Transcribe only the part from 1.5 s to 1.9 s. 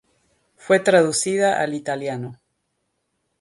al